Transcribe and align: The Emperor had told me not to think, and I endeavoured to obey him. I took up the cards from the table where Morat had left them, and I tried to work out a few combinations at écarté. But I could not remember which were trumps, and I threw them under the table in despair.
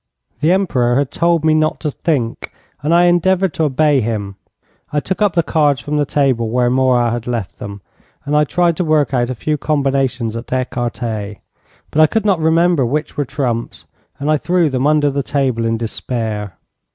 The 0.39 0.51
Emperor 0.51 0.95
had 0.95 1.11
told 1.11 1.45
me 1.45 1.53
not 1.53 1.79
to 1.81 1.91
think, 1.91 2.51
and 2.81 2.91
I 2.91 3.03
endeavoured 3.03 3.53
to 3.53 3.65
obey 3.65 4.01
him. 4.01 4.35
I 4.91 4.99
took 4.99 5.21
up 5.21 5.35
the 5.35 5.43
cards 5.43 5.79
from 5.79 5.97
the 5.97 6.07
table 6.07 6.49
where 6.49 6.71
Morat 6.71 7.13
had 7.13 7.27
left 7.27 7.59
them, 7.59 7.81
and 8.25 8.35
I 8.35 8.43
tried 8.43 8.77
to 8.77 8.83
work 8.83 9.13
out 9.13 9.29
a 9.29 9.35
few 9.35 9.59
combinations 9.59 10.35
at 10.35 10.47
écarté. 10.47 11.41
But 11.91 12.01
I 12.01 12.07
could 12.07 12.25
not 12.25 12.39
remember 12.39 12.83
which 12.83 13.15
were 13.15 13.25
trumps, 13.25 13.85
and 14.17 14.31
I 14.31 14.37
threw 14.37 14.71
them 14.71 14.87
under 14.87 15.11
the 15.11 15.21
table 15.21 15.65
in 15.65 15.77
despair. 15.77 16.57